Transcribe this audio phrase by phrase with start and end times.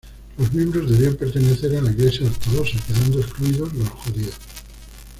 [0.39, 4.33] Los miembros debían pertenecer a la iglesia ortodoxa, quedando excluidos los judíos.